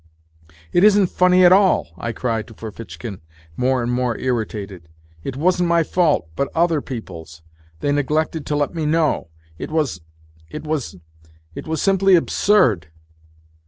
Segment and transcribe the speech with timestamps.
[0.73, 3.21] "It isn't funny at all!" I cried to Ferfitchkin,
[3.55, 4.89] more and more irritated."
[5.23, 7.43] It wasn't my fault, but other people's.
[7.81, 9.27] They neglected to let me know.
[9.59, 10.01] It was..
[10.49, 10.95] it was...
[11.53, 12.87] it was simply absurd."